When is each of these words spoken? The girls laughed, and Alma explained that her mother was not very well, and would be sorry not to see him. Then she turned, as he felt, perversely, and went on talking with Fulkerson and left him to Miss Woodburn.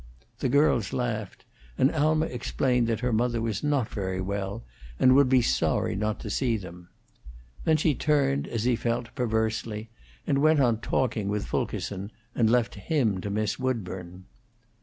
The 0.39 0.49
girls 0.49 0.93
laughed, 0.93 1.45
and 1.77 1.93
Alma 1.93 2.25
explained 2.25 2.87
that 2.87 3.01
her 3.01 3.13
mother 3.13 3.39
was 3.39 3.63
not 3.63 3.87
very 3.89 4.19
well, 4.19 4.63
and 4.99 5.13
would 5.13 5.29
be 5.29 5.43
sorry 5.43 5.95
not 5.95 6.19
to 6.21 6.29
see 6.31 6.57
him. 6.57 6.89
Then 7.65 7.77
she 7.77 7.93
turned, 7.93 8.47
as 8.47 8.63
he 8.63 8.75
felt, 8.75 9.13
perversely, 9.13 9.91
and 10.25 10.39
went 10.41 10.59
on 10.59 10.79
talking 10.79 11.27
with 11.27 11.45
Fulkerson 11.45 12.11
and 12.33 12.49
left 12.49 12.73
him 12.73 13.21
to 13.21 13.29
Miss 13.29 13.59
Woodburn. 13.59 14.25